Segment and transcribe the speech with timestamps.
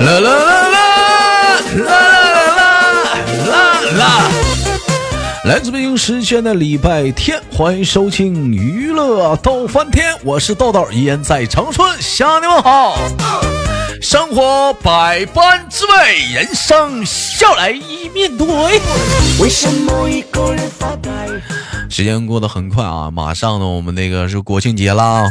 [0.00, 0.78] 啦啦啦啦
[1.76, 3.54] 啦啦啦
[3.98, 4.30] 啦！
[5.44, 12.96] 来自北京时间的礼拜天，欢迎收听娱乐逗翻天，我是豆豆，依然在长春向你们好。
[14.04, 18.46] 生活百般滋味，人生笑来一面对。
[19.40, 21.10] 为什么一个人发呆？
[21.88, 25.24] 时间过得很快啊，马上呢，我们那个是国庆节了。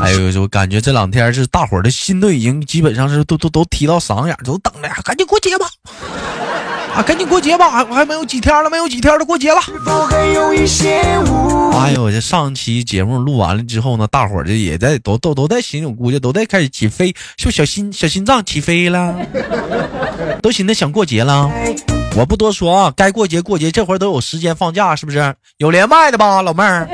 [0.00, 5.66] 还有就感觉这两天是大伙儿的心都已经基本上是都都都提到嗓子眼，都等着赶紧过节吧，
[6.94, 9.60] 啊，赶紧过节吧，还还没有几天了，没有几天了，过节了。
[11.72, 19.14] 哎呦，我这上期节目录完了之后呢，大伙儿这也在都都都在心里估计都在开始起飞，就小心小心脏起飞了，
[20.40, 21.50] 都寻思想过节了。
[22.18, 25.36] 我不多说啊，该过节过节，这会儿都有时间放假，是不是？
[25.58, 26.90] 有连麦的吧，老妹儿？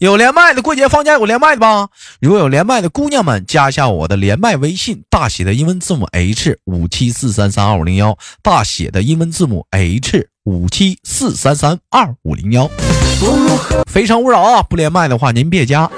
[0.00, 1.86] 有连麦的，过节放假有连麦的吧？
[2.20, 12.68] 如果有连麦的姑娘们，加一下我的连麦微信，大写的英文字母 H 五七四三三二五零幺，大写的英文字母 H 五七四三三二五零幺。
[13.88, 14.64] 非诚勿扰啊！
[14.64, 15.88] 不连麦的话，您别加。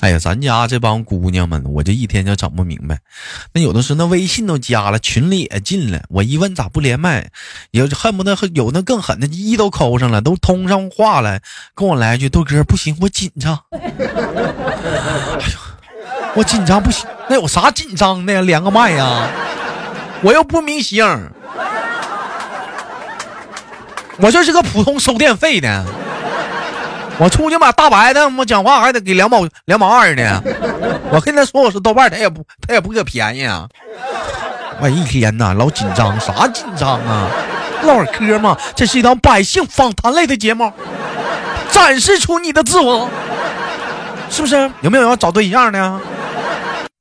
[0.00, 2.98] 哎呀，咱家这帮姑娘们，我这一天就整不明白。
[3.52, 7.30] 那有的时候那微信都加了，群里也进了，我一问咋不连麦，
[7.72, 11.40] 有恨不得有那更狠的，一都扣上了，都通上话了，
[11.74, 13.58] 跟我来一句豆哥不行，我紧张。
[13.72, 13.78] 哎
[15.38, 15.58] 呦，
[16.34, 18.40] 我紧张不行，那有啥紧张的呀？
[18.40, 19.28] 连个麦呀，
[20.22, 21.04] 我又不明星，
[24.16, 25.84] 我就是个普通收电费的。
[27.20, 30.42] 我出去买大白的，我讲话还得给两毛两毛二呢。
[31.12, 33.68] 我跟他说我是豆瓣，他也不他也不给便宜啊。
[34.80, 37.28] 我一天呐老紧张，啥紧张啊？
[37.82, 38.56] 唠会嗑嘛。
[38.74, 40.72] 这是一档百姓访谈类的节目，
[41.70, 43.06] 展示出你的自我，
[44.30, 44.70] 是不是？
[44.80, 46.00] 有没有要找对象的？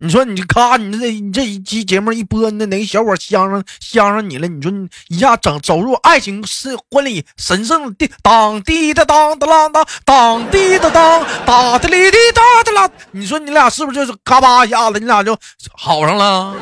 [0.02, 4.48] 你说你咔，你这你这一期节目一播，那哪个小伙相上相上你了？
[4.48, 15.38] 你说你一下整走入爱情是婚礼神圣的当滴的当的啷当当滴的当哒的哩滴哒的啦，你说你俩是不是就是嘎巴一下子，你俩就
[15.74, 16.56] 好上了？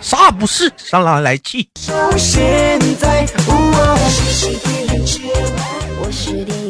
[0.00, 0.72] 啥不是？
[0.76, 1.68] 上来来气。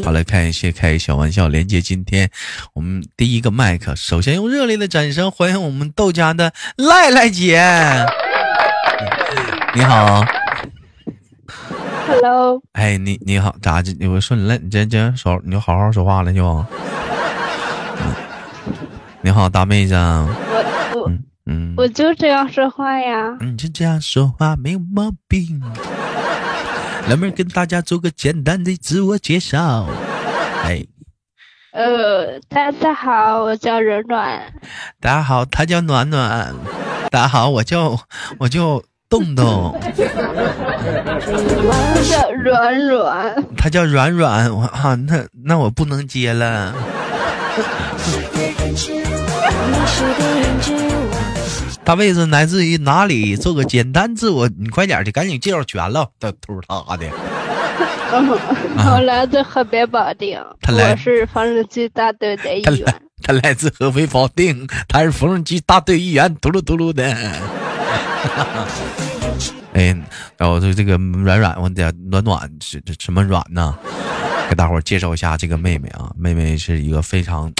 [0.04, 2.28] 好来看一些开小玩笑，连接今天
[2.75, 3.97] 我们第一个麦克。
[3.97, 7.59] 首先用热烈的掌声欢迎我们豆家的赖赖姐。
[9.75, 10.22] 你好
[12.06, 12.60] ，Hello。
[12.72, 13.97] 哎，你你好，咋子？
[14.06, 16.62] 我说你赖，你这这说，你就好好说话了就。
[19.22, 19.94] 你好，大妹子。
[19.94, 21.10] 我我
[21.47, 23.38] 嗯，我就这样说话呀。
[23.41, 25.62] 你就这样说话没有毛病。
[27.09, 29.87] 能不能跟大家做个简单的自我介绍？
[30.65, 30.84] 哎，
[31.72, 34.53] 呃，大家好，我叫软软。
[35.00, 36.54] 大家好，他叫暖暖。
[37.10, 37.98] 大家好，我叫
[38.38, 39.78] 我叫洞洞。
[39.81, 39.91] 他
[42.03, 43.44] 叫软软。
[43.56, 44.50] 他叫软软。
[44.50, 46.75] 我啊，那那我不能接了。
[51.84, 53.36] 大妹子来自于哪里？
[53.36, 56.08] 做个简单自我，你快点的，赶紧介绍全了。
[56.18, 57.06] 他秃他的。
[58.14, 62.94] 我来自河北保定，我是缝纫机大队的一员。
[63.22, 67.04] 他来自合肥保定，他是缝纫机大队一员，嘟噜嘟噜的。
[69.74, 69.94] 哎，
[70.38, 73.76] 然后就这个软软，我的暖暖是什么软呢？
[74.49, 77.53] 给大伙介绍一下这个妹妹啊，妹妹是一个非常，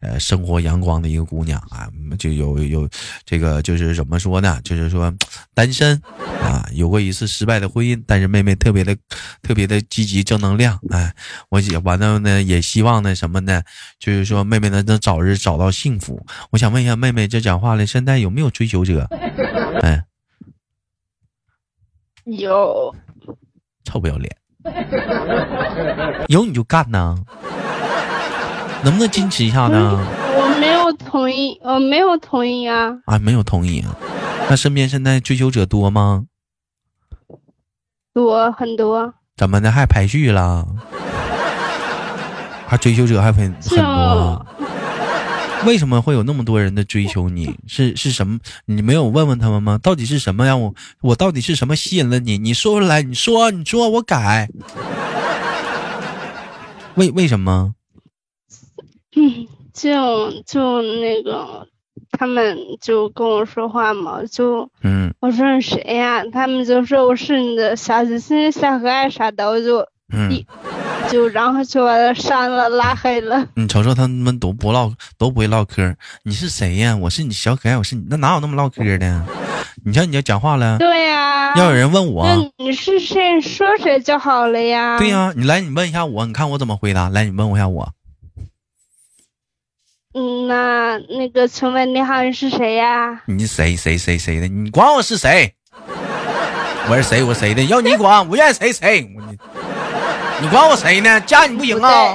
[0.00, 2.88] 呃，生活阳光的一个姑娘啊，就有有
[3.24, 4.60] 这个就是怎么说呢？
[4.62, 5.12] 就是说
[5.54, 6.00] 单身
[6.42, 8.96] 啊，有过一次失败的婚姻，但是妹妹特别的
[9.42, 11.14] 特别的积极正能量，哎，
[11.50, 13.62] 我也完了呢，也希望呢什么呢？
[13.98, 16.24] 就是说妹妹呢能早日找到幸福。
[16.50, 19.06] 我想问一下妹妹，这讲话了，现在有没有追求者？
[19.82, 20.04] 哎，
[22.24, 22.94] 有，
[23.84, 24.39] 臭不要脸。
[26.28, 27.16] 有你就干呐，
[28.84, 29.98] 能不能矜持一下呢？
[30.36, 32.90] 我没有同意，我没有同意啊！
[33.06, 33.94] 啊，没有同意啊？
[34.48, 36.24] 那身边现在追求者多吗？
[38.12, 39.14] 多很多。
[39.36, 39.70] 怎么的？
[39.70, 40.66] 还排序了？
[42.66, 44.46] 还追求者还很很多？
[45.66, 47.54] 为什么会有那么多人的追求你？
[47.66, 48.38] 是是什么？
[48.66, 49.78] 你没有问问他们吗？
[49.82, 52.38] 到底是什么让我我到底是什么吸引了你？
[52.38, 54.48] 你说出来，你说你说我改。
[56.96, 57.74] 为为什么？
[59.16, 61.66] 嗯，就就那个，
[62.12, 66.24] 他们就跟我说话嘛，就嗯，我说谁呀？
[66.32, 69.78] 他们就说我是你的小心心、小可爱啥的，我就
[70.12, 70.44] 嗯，
[71.10, 73.44] 就然后就把他删了、拉黑了。
[73.54, 75.96] 你瞅瞅他们都不唠，都不会唠嗑。
[76.22, 76.94] 你是谁呀？
[76.96, 79.22] 我是你小可爱，我是你，那哪有那么唠嗑的？
[79.84, 81.54] 你瞧你要讲话了，对呀。
[81.56, 83.40] 要有人问我，你是谁？
[83.40, 84.98] 说谁就好了呀。
[84.98, 87.08] 对呀，你来，你问一下我，你看我怎么回答。
[87.08, 87.92] 来，你问我一下我。
[90.14, 93.22] 嗯，那那个，请问你好，你是谁呀？
[93.26, 94.46] 你谁谁谁谁的？
[94.46, 95.54] 你管我是谁？
[96.88, 97.22] 我是谁？
[97.24, 97.64] 我谁的？
[97.64, 99.02] 要你管，我愿意谁谁。
[99.02, 99.38] 你
[100.40, 101.20] 你管我谁呢？
[101.20, 102.14] 加你不行啊！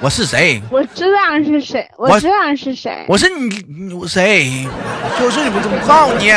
[0.00, 0.62] 我是谁？
[0.70, 3.04] 我知道是谁，我知道是谁。
[3.08, 4.68] 我是你，你谁？
[5.18, 6.30] 就是你，我告诉你。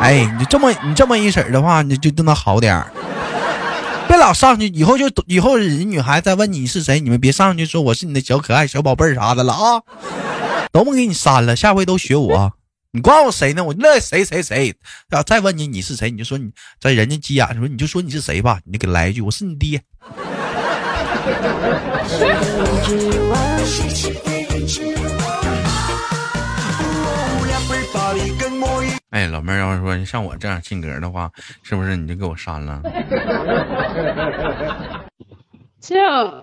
[0.00, 2.86] 哎，你这么你这么一式的话，你就就能好点儿。
[4.06, 9.80] 别老上去，以后就以后人女孩再问你是谁，你们别上去说我是你的小可爱、小宝贝儿啥的了啊，
[10.70, 11.56] 都不给你删了。
[11.56, 12.52] 下回都学我，
[12.94, 13.64] 你管我谁呢？
[13.64, 14.72] 我那谁谁谁，
[15.10, 16.48] 要再问你你是谁，你就说你
[16.78, 19.82] 在人家急眼的时候，你就说你是谁吧，你就给来一句我是你爹。
[29.10, 31.28] 哎，老妹儿，要是说像我这样性格的话，
[31.64, 32.80] 是不是你就给我删了？
[35.80, 35.96] 就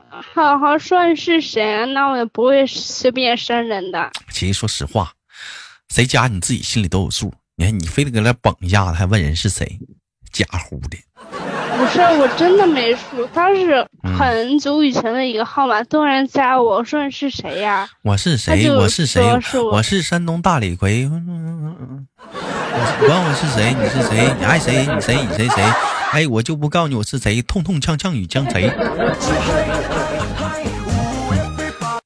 [0.10, 4.12] 好好说是谁，那我也不会随便删人的。
[4.30, 5.14] 其实说实话，
[5.92, 7.34] 谁加你自己心里都有数。
[7.58, 9.78] 你看你非得搁那绷一下子，还问人是谁，
[10.32, 10.98] 假乎的。
[11.78, 13.86] 不是，我真的没数，他是
[14.18, 17.90] 很久以前的一个号码，突然加我，我说你是谁呀？
[18.04, 18.70] 我是谁？
[18.72, 19.22] 我是谁？
[19.74, 21.10] 我是山东大李逵。
[21.10, 21.22] 管
[23.26, 23.76] 我是谁？
[23.78, 24.34] 你是谁？
[24.40, 24.88] 你爱谁？
[24.96, 25.16] 你谁？
[25.16, 25.62] 你谁谁？
[26.14, 28.70] 哎，我就不告诉你我是谁，痛痛呛呛与将谁？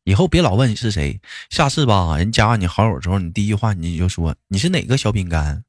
[0.07, 1.19] 以后别老问你是谁，
[1.49, 5.63] 下次吧，人加你好友之后，你第一句话你就说你是哪个小饼干？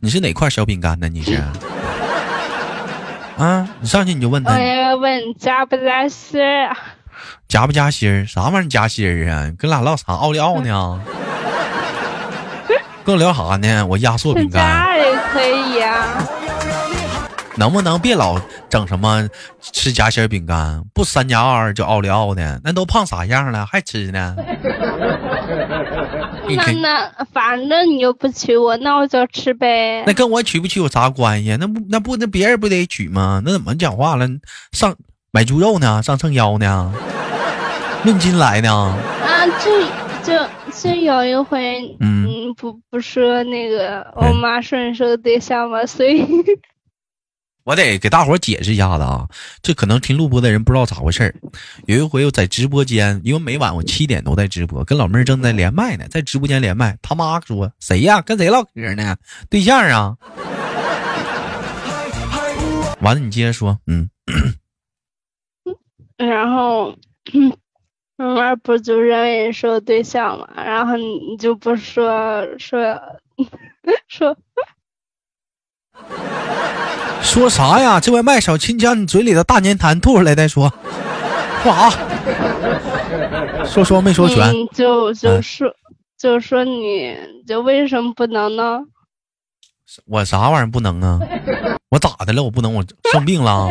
[0.00, 1.08] 你是哪块小饼干呢？
[1.08, 1.40] 你是？
[3.38, 4.52] 啊，你上去你就问他。
[4.52, 6.76] 我要问加不加心儿？
[7.46, 8.26] 加不加心儿？
[8.26, 9.52] 啥玩意儿加心儿啊？
[9.56, 11.00] 跟俩唠啥奥利奥呢？
[13.06, 13.86] 跟我聊啥呢？
[13.86, 14.60] 我压缩饼干。
[14.60, 16.28] 加也可以呀。
[17.56, 18.38] 能不能别老
[18.68, 19.28] 整什么
[19.60, 20.82] 吃夹心饼干？
[20.92, 24.36] 不三加二就奥利奥的，那都胖啥样了还吃呢？
[26.48, 30.04] 那那反正你又不娶我，那我就吃呗。
[30.06, 31.56] 那跟我娶不娶有啥关系？
[31.56, 33.42] 那不那不那别人不得娶吗？
[33.44, 34.28] 那怎么讲话了？
[34.72, 34.94] 上
[35.32, 36.02] 买猪肉呢？
[36.02, 36.92] 上称腰呢？
[38.04, 38.70] 论斤来呢？
[38.70, 39.82] 啊，就
[40.22, 45.84] 就就有一回，嗯，不不说那个我妈说你是个对象吗？
[45.86, 46.24] 所以。
[47.66, 49.28] 我得给大伙解释一下子啊，
[49.60, 51.34] 这可能听录播的人不知道咋回事儿。
[51.86, 56.96] 有一回我在直播间，因为每晚我七点都在直播，跟老妹儿正在连麦呢，在直播间连麦。
[57.02, 58.22] 他妈说谁呀？
[58.22, 59.16] 跟谁唠嗑呢？
[59.50, 60.16] 对象啊？
[63.02, 64.08] 完了，你接着说，嗯。
[66.16, 66.96] 然后，
[68.16, 70.48] 老妹儿不就认为说对象嘛？
[70.54, 72.96] 然后你就不说说
[74.06, 74.36] 说。
[77.22, 77.98] 说啥呀？
[78.00, 80.72] 这外卖小青将你嘴里的大粘痰吐出来再说。
[81.62, 81.90] 说啥？
[83.66, 84.52] 说说没说全？
[84.72, 85.68] 就就说
[86.18, 87.16] 就说你
[87.46, 88.80] 就为什么不能呢？
[90.06, 91.20] 我啥玩意儿不能啊？
[91.90, 92.42] 我咋的了？
[92.42, 92.74] 我不能？
[92.74, 93.66] 我生病了？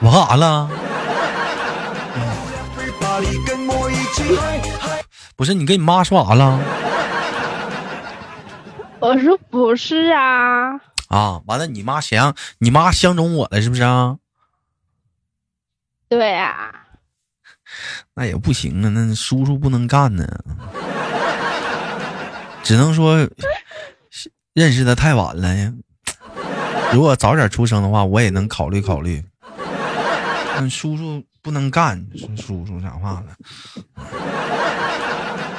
[0.00, 0.68] 我干啥了？
[5.36, 6.58] 不是你跟你妈说啥了？
[9.04, 10.80] 我说不是啊！
[11.08, 14.16] 啊，完了，你妈想你妈相中我了是不是啊？
[16.08, 16.72] 对啊。
[18.14, 20.26] 那也不行啊，那叔叔不能干呢。
[22.62, 23.28] 只能说
[24.54, 25.70] 认识的太晚了呀。
[26.94, 29.22] 如果早点出生的话，我也能考虑考虑。
[30.56, 32.06] 那叔叔不能干，
[32.38, 33.36] 叔叔讲话了。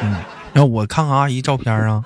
[0.02, 0.24] 嗯，
[0.54, 2.04] 要我看看阿姨照片啊。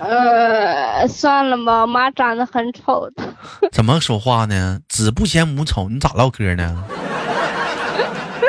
[0.00, 3.22] 呃，算了吧，我妈长得很丑的。
[3.70, 4.80] 怎么说话呢？
[4.88, 6.82] 子不嫌母丑，你咋唠嗑呢？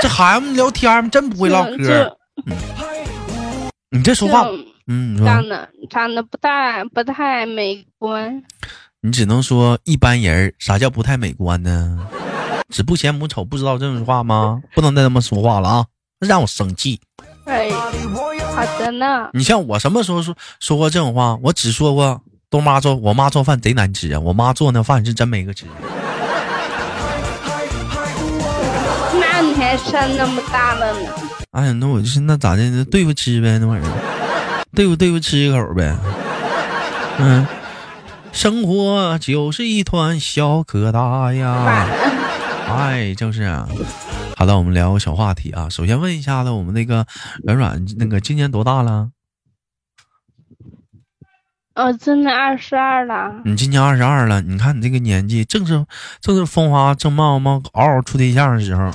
[0.02, 2.18] 这孩子们聊天真不会唠嗑。
[3.90, 4.48] 你这说话，
[4.88, 8.42] 嗯，长得长得不太不太美观。
[9.02, 10.54] 你只能说一般人。
[10.58, 12.00] 啥叫不太美观呢？
[12.70, 14.62] 子不嫌母丑，不知道这种话吗？
[14.74, 15.86] 不能再这么说话了啊！
[16.20, 17.02] 让我生气。
[17.46, 17.70] 哎，
[18.56, 19.30] 好的呢。
[19.34, 21.38] 你像我什么时候说说过这种话？
[21.42, 24.20] 我只说过豆妈做我妈做饭贼难吃啊！
[24.20, 25.66] 我妈做那饭是真没个吃。
[29.20, 31.10] 那你还还生那么大了呢。
[31.52, 32.84] 哎呀，那我就是那咋的？
[32.86, 33.92] 对付吃呗，那玩意儿，
[34.76, 35.96] 对付对付吃一口呗。
[37.20, 37.48] 嗯，
[38.34, 41.88] 生活就是一团小疙瘩呀。
[42.68, 43.68] 哎，就是啊。
[44.42, 45.70] 好的，我们聊个小话题啊。
[45.70, 47.06] 首先问一下子，我们那个
[47.44, 49.12] 软软，那个今年多大了？
[51.76, 53.36] 我今年二十二了。
[53.46, 55.86] 你今年二十二了，你看你这个年纪，正是
[56.22, 58.90] 正是风华正茂嘛，嗷嗷处对象的时候。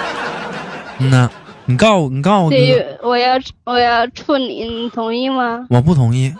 [1.00, 1.30] 嗯呐，
[1.64, 5.66] 你告诉你告诉对，我要我要处你，你同意吗？
[5.70, 6.34] 我不同意。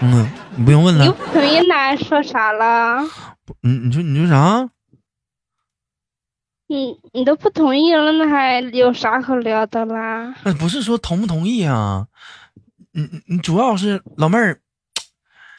[0.00, 1.04] 嗯，你不用问了。
[1.04, 3.04] 你不同意，那还说啥了？
[3.60, 4.68] 你你说你说啥？
[6.70, 10.32] 你你都不同意了，那还有啥可聊的啦？
[10.44, 12.06] 那不是说同不同意啊？
[12.92, 14.60] 你你你主要是老妹儿，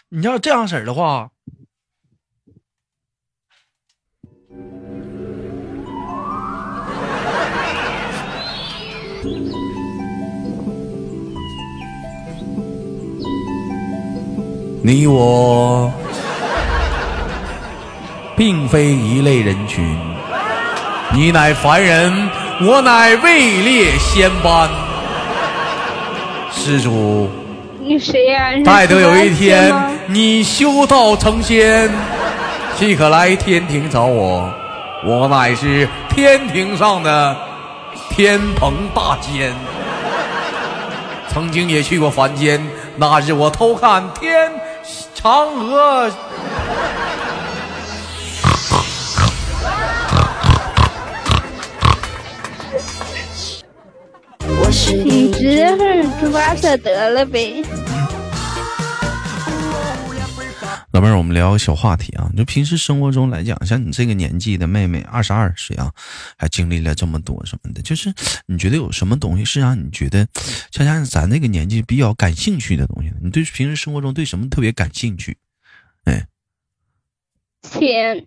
[0.07, 1.31] 你要这样式儿的话，
[14.81, 15.91] 你我
[18.37, 20.10] 并非一类人群。
[21.13, 22.29] 你乃凡人，
[22.61, 24.69] 我乃位列仙班。
[26.51, 27.29] 施主，
[27.81, 28.51] 你谁呀？
[28.63, 29.73] 待得有一天
[30.07, 31.91] 你修道成仙，
[32.77, 34.49] 即可来天庭找我。
[35.05, 37.35] 我乃是天庭上的
[38.11, 39.53] 天蓬大仙，
[41.27, 42.65] 曾经也去过凡间。
[42.95, 44.49] 那日我偷看天
[45.13, 46.09] 嫦娥。
[54.93, 57.63] 你直接是猪八戒得了呗。
[60.91, 62.29] 老妹儿，我们聊个小话题啊。
[62.35, 65.89] 就平时生活中来讲，像你这个年纪的妹妹，二十二岁啊，
[66.37, 68.13] 还经历了这么多什么的，就是
[68.45, 70.27] 你觉得有什么东西是让你觉得，
[70.71, 73.11] 像像咱那个年纪比较感兴趣的东西？
[73.21, 75.37] 你对平时生活中对什么特别感兴趣？
[76.03, 76.27] 哎，
[77.61, 78.25] 钱。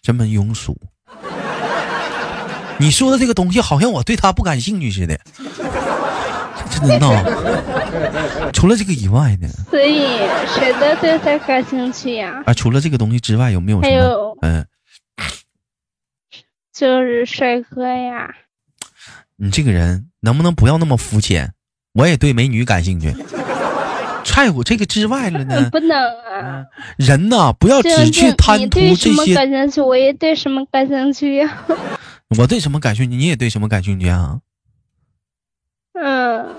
[0.00, 0.80] 这么庸俗。
[2.78, 5.18] 你说的这个东西好像我对他不感兴趣似的，
[6.70, 7.12] 真的闹。
[8.52, 9.48] 除了这个以外呢？
[9.70, 10.06] 所以
[10.46, 12.42] 谁都对他感兴趣呀？
[12.46, 13.80] 啊，除了这个东西之外，有没有？
[13.80, 14.66] 还有，嗯，
[16.72, 18.34] 就是帅哥呀。
[19.36, 21.52] 你这个人能不能不要那么肤浅？
[21.92, 23.14] 我也对美女感兴趣。
[24.24, 25.68] 在乎这个之外了呢？
[25.72, 26.64] 不能啊！
[26.98, 28.96] 人呐，不要只去贪图这些。
[28.96, 29.80] 什么感兴趣？
[29.80, 31.64] 我也对什么感兴趣呀？
[32.38, 33.16] 我对什么感兴趣？
[33.16, 34.40] 你也对什么感兴趣啊？
[35.94, 36.54] 嗯，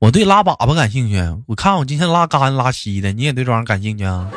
[0.00, 1.16] 我对拉粑粑感兴趣。
[1.46, 4.28] 我看我今天拉干拉稀的，你也对这玩意儿感兴趣啊？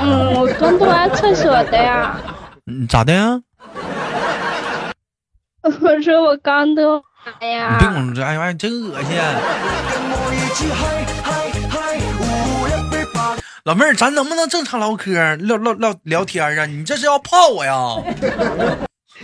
[0.00, 2.16] 嗯，我刚蹲完厕所的呀。
[2.66, 3.40] 嗯，咋的呀？
[5.62, 7.02] 我说我刚蹲完
[7.50, 7.78] 呀！
[7.78, 9.16] 你别跟我这哎呀，真恶心。
[13.64, 16.66] 老妹儿，咱能不能正常唠嗑、唠唠聊聊天啊？
[16.66, 17.96] 你这是要泡我呀？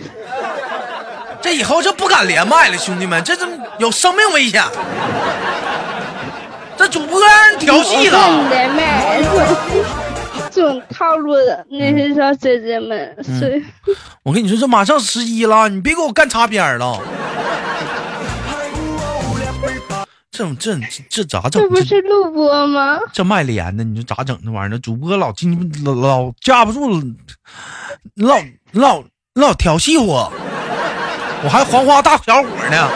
[1.39, 4.63] 这以后就不敢连麦了，兄弟们，这这有生命危险。
[6.75, 8.49] 这主播让人调戏了。
[8.49, 9.21] 连麦，
[10.49, 13.63] 这种套路的那些小姐姐们，是。
[14.23, 16.99] 我跟你说，这马上十一了，你别给我干擦边了。
[20.57, 21.61] 这这这咋整？
[21.61, 22.99] 这不是录播吗？
[23.13, 24.39] 这卖脸的，你说咋整？
[24.43, 26.89] 这玩意儿，主播老进老老架不住，
[28.15, 28.37] 老
[28.71, 30.31] 老老调戏我，
[31.43, 32.89] 我还黄花大小伙呢。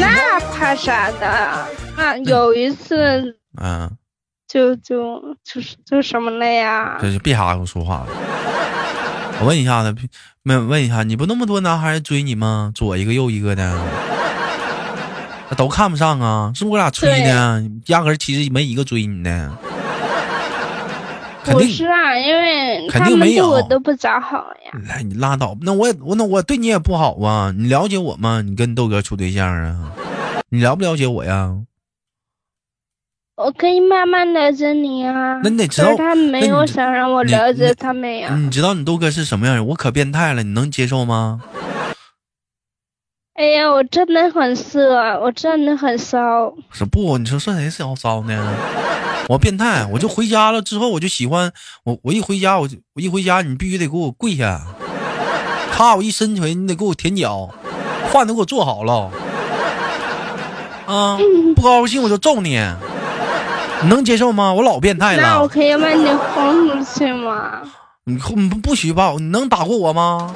[0.00, 1.66] 那怕啥的？
[1.96, 3.90] 那，有一次，嗯，
[4.46, 6.98] 就就就是就什么了呀？
[7.00, 8.06] 这就别瞎跟我说话了。
[9.40, 9.94] 我问一下子，
[10.44, 12.72] 问问一下，你不那么多男孩追你吗？
[12.74, 13.72] 左一个右一个的，
[15.48, 16.52] 那都看不上啊！
[16.54, 17.64] 是不是我俩吹的？
[17.86, 19.52] 压根其实没一个追你的。
[21.44, 24.78] 不是啊，因为肯定没有，我都不咋好呀。
[24.86, 25.56] 来，你拉倒！
[25.62, 27.54] 那我我那我对你也不好啊！
[27.56, 28.42] 你了解我吗？
[28.42, 29.92] 你跟豆哥处对象啊？
[30.50, 31.54] 你了不了解我呀？
[33.38, 38.34] 我可以慢慢了解你啊，那你得知道他没有想让我了解他们呀。
[38.34, 39.64] 你知道你豆哥是什么样人？
[39.64, 41.40] 我可变态了，你能接受吗？
[43.34, 46.52] 哎呀，我真的很色，我真的很骚。
[46.72, 47.16] 是不？
[47.18, 48.56] 你说算谁骚骚呢？
[49.30, 51.52] 我变态，我就回家了之后，我就喜欢
[51.84, 54.60] 我，我一回家，我就我一回家，你必须得给我跪下，
[55.70, 57.48] 咔，我一伸腿，你得给我舔脚，
[58.10, 59.12] 饭都给我做好了，
[60.86, 61.16] 啊，
[61.54, 62.60] 不高兴我就揍你。
[63.82, 64.52] 你能接受吗？
[64.52, 67.60] 我老变态了那我，可以把你轰出去吗？
[68.04, 69.12] 你你不不许吧？
[69.18, 70.34] 你能打过我吗？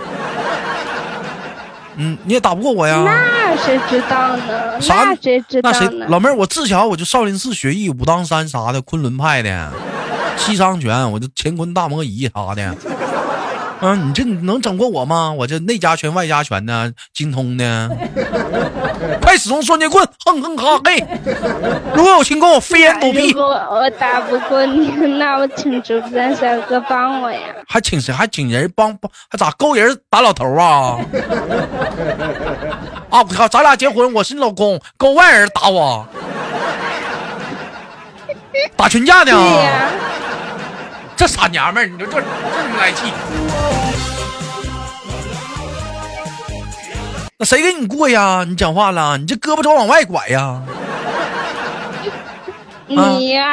[1.97, 3.03] 嗯，你也打不过我呀。
[3.05, 4.81] 那谁知道呢？
[4.81, 5.89] 啥那谁知道那谁？
[6.09, 9.71] 老妹儿，我自小我就少林寺学艺，武当山啥的，昆仑派的，
[10.37, 12.75] 七伤拳，我就乾坤大挪移啥的。
[13.85, 15.33] 嗯，你这你能整过我吗？
[15.37, 17.91] 我这内家拳外家拳呢，精通的。
[19.21, 21.05] 快使用双截棍，哼哼哈嘿！
[21.93, 23.41] 如果有情况，我飞檐走壁如。
[23.41, 24.87] 果我打不过你，
[25.19, 27.41] 那我请直播间小哥帮我呀。
[27.67, 28.15] 还请谁？
[28.15, 29.11] 还请人帮帮？
[29.29, 31.01] 还咋勾人打老头啊？
[33.11, 33.19] 啊！
[33.19, 36.07] 我靠，咱俩结婚，我是你老公，勾外人打我，
[38.77, 39.33] 打群架呢？
[41.17, 43.12] 这傻娘们儿，你说这这么来气？
[47.39, 48.45] 那谁跟你过呀？
[48.47, 50.62] 你讲话了，你这胳膊肘往外拐呀？
[52.87, 53.45] 你呀，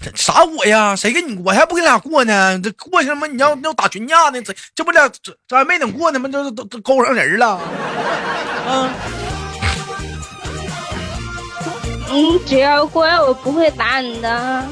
[0.00, 0.94] 这啥我呀？
[0.94, 2.60] 谁跟你我还不跟俩过呢？
[2.60, 4.40] 这过去他妈你要要打群架呢？
[4.42, 6.28] 这这不俩这这还没等过呢吗？
[6.30, 7.58] 这都都勾上人了。
[8.68, 8.90] 啊，
[12.12, 14.64] 你只要乖，我不会打你的。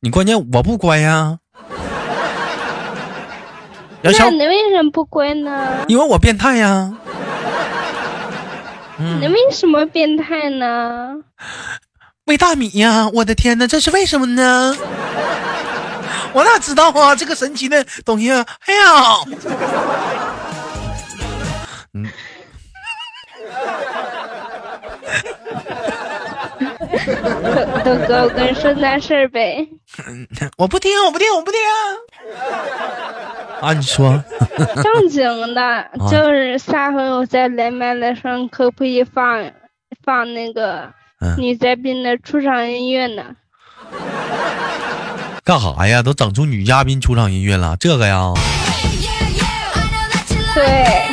[0.00, 1.38] 你关键我不乖呀。
[4.02, 5.84] 那你为什么不乖呢？
[5.88, 6.92] 因为我变态呀。
[9.04, 11.16] 嗯你为什么变态呢？
[12.26, 13.08] 喂大米呀！
[13.12, 14.76] 我的天哪，这是为什么呢？
[16.32, 18.46] 我哪知道啊，这个神奇的东西啊！
[18.66, 18.82] 哎呀，
[21.94, 22.08] 嗯，
[27.84, 29.68] 豆豆哥，我跟你说件事儿呗。
[30.56, 31.60] 我不听，我不听，我不听。
[33.60, 34.22] 啊，你说，
[34.82, 39.52] 正经的，就是下回我在连麦的时候，可不可以放
[40.04, 43.22] 放那个嗯女嘉宾的出场音乐呢？
[45.44, 46.02] 干啥呀？
[46.02, 48.32] 都整出女嘉宾出场音乐了，这个呀？
[50.54, 51.11] 对，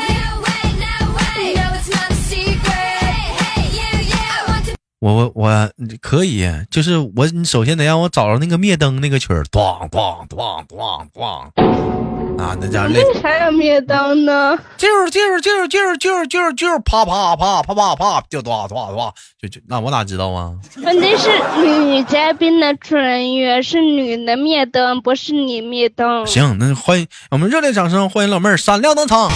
[5.00, 5.70] 我我我
[6.02, 13.02] 可以，就是我，你首先得让我找着那个灭灯那个曲儿，咣咣咣咣咣，啊，那家累。
[13.02, 14.60] 为啥要灭灯呢？
[14.76, 20.52] 就是就是就是就是就是就是就是啪啪啪啪啪啪，就唰唰唰，就就那我哪知道啊？
[20.84, 21.30] 问题是
[21.64, 26.28] 女嘉宾的出场音乐是女的灭灯，不是你灭灯。
[26.28, 29.32] 行，那欢迎我们热烈掌声欢迎老妹儿闪亮登场。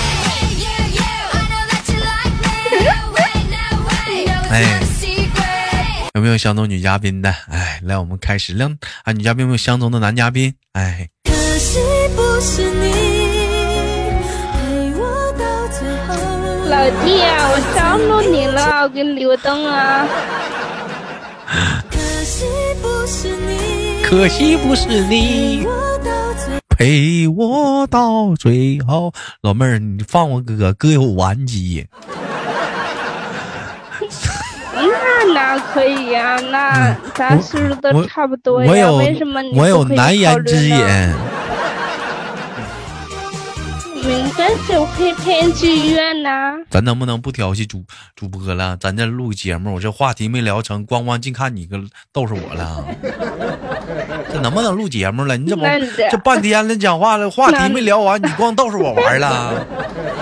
[4.52, 4.82] 哎
[6.16, 7.34] 有没有相中女嘉宾的？
[7.50, 9.12] 哎，来，我们开始亮啊！
[9.14, 10.54] 女嘉宾有没有相中的男嘉宾？
[10.74, 11.80] 哎，可惜
[12.16, 12.92] 不是你
[14.54, 16.14] 陪我到最后。
[16.70, 20.08] 老弟啊，我相中你了，我给你留灯啊。
[21.90, 22.46] 可惜
[22.80, 26.62] 不是你可惜不是你陪我到最后。
[26.70, 29.12] 陪我到最后。
[29.42, 31.88] 老妹儿，你放我哥，哥有顽疾。
[35.34, 40.78] 那可以呀、那咱岁数都差不多呀，我有为什么你我有难言之隐。
[44.06, 46.30] 没关系，我可以陪你去医院呢。
[46.70, 47.86] 咱能不能不调戏主
[48.18, 48.76] 主播了？
[48.76, 51.80] 咱这录节目，我这话题没聊成，光光净看你个
[52.12, 52.86] 逗死我了。
[54.32, 55.38] 这能不能录节目了？
[55.38, 55.66] 你怎么
[55.96, 59.66] 这这半天了讲话了，话题没聊完，你光逗死我玩了？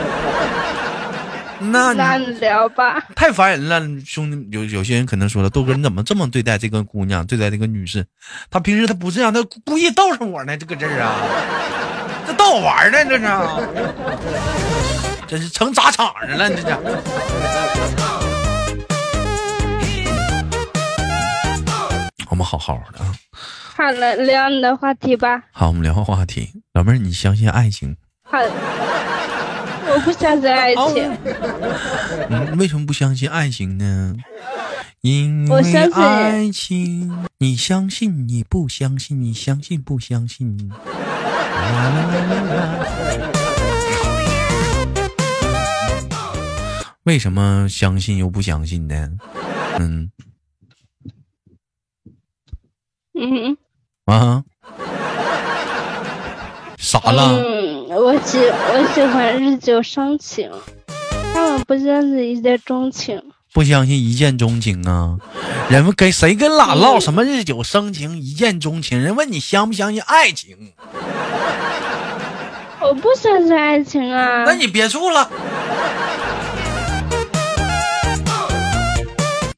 [1.70, 3.00] 那聊吧。
[3.16, 4.48] 太烦人了，兄弟。
[4.52, 8.06] 有有些人可能说了，豆哥你怎么这么对待这个姑娘，对待这个女士？
[8.50, 11.16] 她平时她不这样，她故意逗上我呢，这个这儿啊，
[12.28, 13.26] 这逗我玩呢，这是，
[15.28, 16.66] 真是成砸场子了，这是。
[22.30, 23.14] 我们好好的啊，
[23.76, 25.44] 好了，聊你的话题吧。
[25.52, 26.50] 好，我们聊个话题。
[26.74, 27.98] 老妹儿，你相信爱情？
[28.24, 28.40] 好，
[29.94, 31.18] 我不相信爱情。
[32.30, 34.16] 嗯， 为什么不相信爱情呢？
[35.02, 40.72] 因为爱情，你相信你不相信，你相信不相信？
[47.04, 49.10] 为什么相信又不相信呢？
[49.80, 50.12] 嗯
[53.16, 53.58] 嗯
[54.06, 54.44] 啊，
[56.78, 57.42] 傻了？
[57.42, 60.50] 嗯，我喜我喜欢日久生情，
[61.34, 63.22] 但我不相信一见钟情。
[63.52, 65.18] 不相信一见钟情啊？
[65.70, 68.98] 人们跟谁跟俩唠什么日久生情、一见钟情？
[68.98, 70.72] 人问你相不相信爱情？
[72.80, 74.54] 我不相信爱情啊那！
[74.54, 75.30] 你别处了。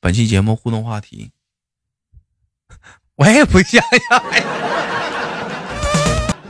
[0.02, 1.30] 本期节目互动话题：
[3.16, 4.02] 我也不相信。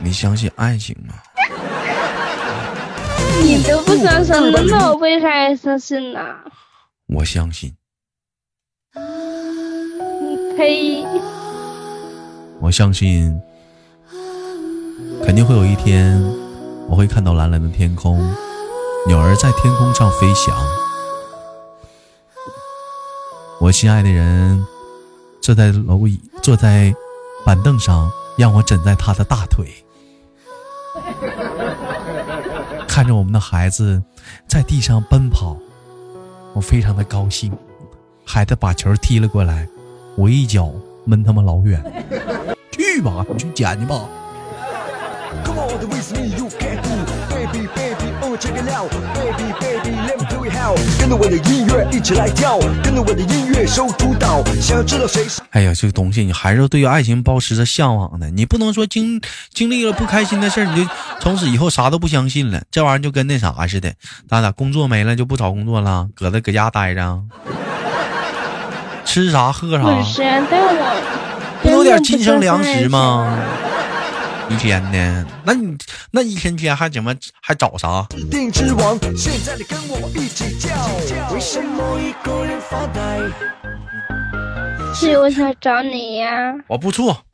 [0.02, 1.14] 你相信爱情吗？
[3.42, 6.20] 你都不相信了，那我为啥要相信呢？
[7.08, 7.74] 我相信。
[8.94, 11.04] 你呸！
[12.60, 13.40] 我相信，
[15.24, 16.22] 肯定会有一天，
[16.88, 18.18] 我会看到蓝蓝的天空，
[19.06, 20.54] 鸟儿在天空上飞翔。
[23.60, 24.64] 我心爱的人
[25.42, 26.94] 坐在楼椅，坐在
[27.44, 29.83] 板凳上，让我枕在他的大腿。
[32.88, 34.02] 看着我们的孩子
[34.46, 35.56] 在地上奔跑，
[36.54, 37.52] 我非常的高兴。
[38.24, 39.68] 孩子把球踢了过来，
[40.16, 40.70] 我一脚
[41.04, 41.82] 闷他妈老远。
[42.72, 44.08] 去吧，去捡去吧。
[45.44, 45.68] Come on,
[50.98, 54.42] 跟着我的音乐一起来跳，跟着我的音乐收主导。
[54.60, 55.42] 想要知道谁是？
[55.50, 58.30] 哎呀，这个东西你还是对于爱情保持着向往的。
[58.30, 59.20] 你不能说经
[59.52, 62.62] 经历了不开心的事你就从此以后啥都不相信了。
[62.70, 63.92] 这玩意儿就跟那啥似的，
[64.28, 67.20] 咱俩工作没了就不找工作了，搁这搁家待着，
[69.04, 69.84] 吃啥喝啥。
[71.62, 73.38] 不有点精神粮食吗？
[74.48, 75.26] 一天呢？
[75.44, 75.76] 那你
[76.10, 78.06] 那一天天还怎么还找啥？
[84.94, 86.54] 是我想找你呀。
[86.66, 87.24] 我不错。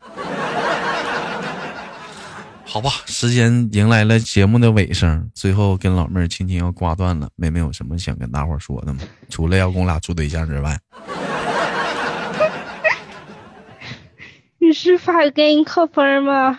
[2.64, 7.28] 好吧，时间迎来了节目的尾声，最后跟老妹儿轻轻要挂断了。
[7.34, 9.00] 妹妹有什么想跟大伙说的吗？
[9.28, 10.78] 除了要跟我俩处对象之外。
[14.62, 16.56] 你是发给你扣分吗？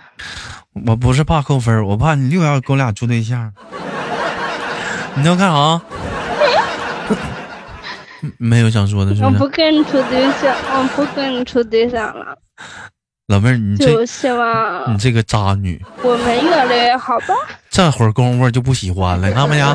[0.86, 3.52] 我不是怕扣分，我怕你又要跟我俩处对象。
[5.16, 5.82] 你要干啥？
[8.38, 12.38] 没有想说的是我不跟你处对象，我不跟你处对象了。
[13.28, 17.34] 老妹儿，你就希望你这个渣女，我们越来越好吧。
[17.70, 19.66] 这会儿功夫就不喜欢了，看没见？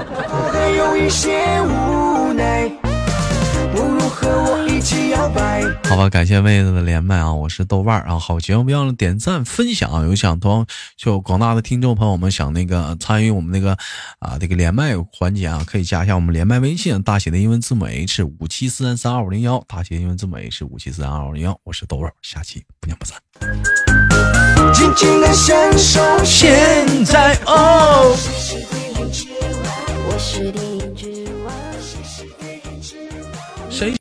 [5.84, 7.32] 好吧，感谢妹子的连麦啊！
[7.32, 10.02] 我是豆瓣儿啊，好节目不要忘了点赞分享、啊。
[10.02, 13.76] 有想同就广大的听众朋友们想那个参与我们那个
[14.18, 21.58] 啊这个连麦环节啊，可以加一下我们连麦微信，大写的英文字母 H 五七四三三二五零幺，大写英文字母 H 五七四三二五零幺。
[21.64, 23.16] 我是豆瓣儿，下期不见不散。
[25.20, 28.16] 的享受现在哦。
[30.08, 31.15] 我是电影之